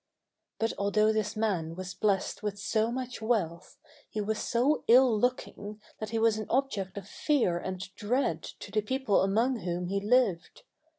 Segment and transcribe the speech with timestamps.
[0.57, 3.77] But although this man was blessed with so much wealth,
[4.09, 8.71] he was so ill looking that he was an object of fear and dread to
[8.71, 10.63] the people among whom he lived.